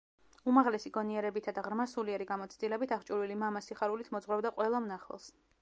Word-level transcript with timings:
უმაღლესი 0.51 0.91
გონიერებითა 0.95 1.53
და 1.57 1.65
ღრმა 1.67 1.85
სულიერი 1.93 2.27
გამოცდილებით 2.31 2.97
აღჭურვილი 2.99 3.39
მამა 3.45 3.65
სიხარულით 3.69 4.13
მოძღვრავდა 4.17 4.57
ყველა 4.61 4.85
მნახველს. 4.89 5.33